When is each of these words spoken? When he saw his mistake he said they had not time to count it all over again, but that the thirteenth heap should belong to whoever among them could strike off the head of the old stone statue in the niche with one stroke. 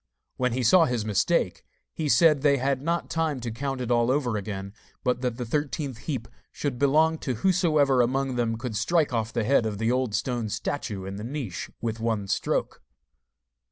When 0.37 0.53
he 0.53 0.63
saw 0.63 0.85
his 0.85 1.05
mistake 1.05 1.63
he 1.93 2.09
said 2.09 2.41
they 2.41 2.57
had 2.57 2.81
not 2.81 3.07
time 3.07 3.39
to 3.41 3.51
count 3.51 3.81
it 3.81 3.91
all 3.91 4.09
over 4.09 4.35
again, 4.35 4.73
but 5.03 5.21
that 5.21 5.37
the 5.37 5.45
thirteenth 5.45 5.99
heap 6.09 6.27
should 6.51 6.79
belong 6.79 7.19
to 7.19 7.35
whoever 7.35 8.01
among 8.01 8.33
them 8.35 8.57
could 8.57 8.75
strike 8.75 9.13
off 9.13 9.31
the 9.31 9.43
head 9.43 9.67
of 9.67 9.77
the 9.77 9.91
old 9.91 10.15
stone 10.15 10.49
statue 10.49 11.05
in 11.05 11.17
the 11.17 11.23
niche 11.23 11.69
with 11.81 11.99
one 11.99 12.27
stroke. 12.27 12.81